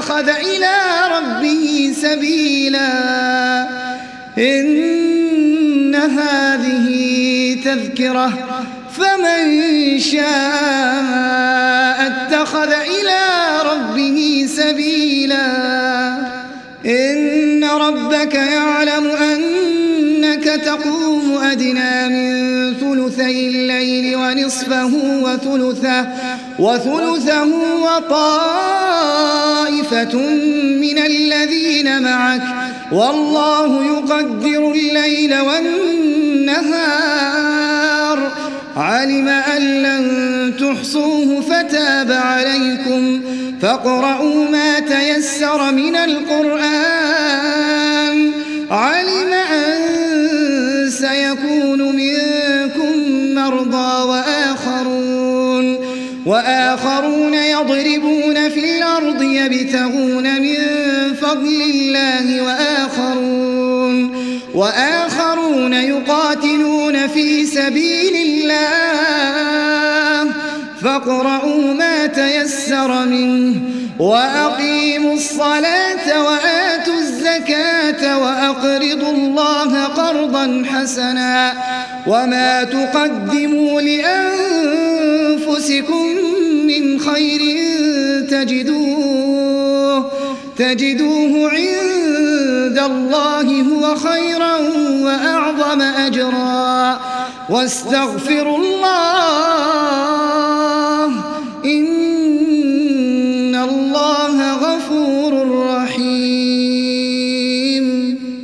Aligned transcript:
اتخذ 0.00 0.28
إلى 0.28 0.76
ربه 1.16 1.92
سبيلا. 2.02 2.88
إن 4.38 5.94
هذه 5.94 6.88
تذكرة 7.64 8.32
فمن 8.96 9.98
شاء 9.98 10.28
اتخذ 12.06 12.72
إلى 12.72 13.20
ربه 13.64 14.46
سبيلا. 14.56 15.46
إن 16.86 17.64
ربك 17.64 18.34
يعلم 18.34 18.79
تقوم 20.56 21.38
أدنى 21.42 22.08
من 22.08 22.74
ثلثي 22.74 23.48
الليل 23.48 24.16
ونصفه 24.16 24.90
وثلثه 25.22 26.06
وثلثه 26.58 27.48
وطائفة 27.82 28.56
من 30.80 30.98
الذين 30.98 32.02
معك 32.02 32.42
والله 32.92 33.84
يقدر 33.84 34.72
الليل 34.72 35.40
والنهار. 35.40 36.90
علم 38.76 39.28
أن 39.28 39.82
لن 39.82 40.52
تحصوه 40.56 41.40
فتاب 41.40 42.12
عليكم. 42.12 43.20
فاقرؤوا 43.62 44.44
ما 44.44 44.78
تيسر 44.78 45.72
من 45.72 45.96
القرآن. 45.96 47.10
علم 48.70 49.19
وآخرون 56.30 57.34
يضربون 57.34 58.48
في 58.48 58.78
الأرض 58.78 59.22
يبتغون 59.22 60.42
من 60.42 60.56
فضل 61.20 61.62
الله 61.62 62.42
وآخرون 62.42 64.16
وآخرون 64.54 65.72
يقاتلون 65.72 67.06
في 67.06 67.46
سبيل 67.46 68.16
الله 68.16 68.60
فاقرؤوا 70.82 71.74
ما 71.74 72.06
تيسر 72.06 73.06
منه 73.06 73.60
وأقيموا 73.98 75.14
الصلاة 75.14 76.22
وآتوا 76.24 76.98
الزكاة 76.98 78.18
وأقرضوا 78.18 79.12
الله 79.12 79.84
قرضا 79.84 80.64
حسنا 80.66 81.52
وما 82.06 82.64
تقدموا 82.64 83.80
لأنفسكم 83.80 84.89
من 86.66 87.00
خير 87.00 87.40
تجدوه 88.30 90.10
تجدوه 90.58 91.50
عند 91.50 92.78
الله 92.78 93.62
هو 93.62 93.94
خيرا 93.94 94.56
وأعظم 95.02 95.80
أجرا. 95.80 97.00
واستغفروا 97.50 98.58
الله 98.58 99.19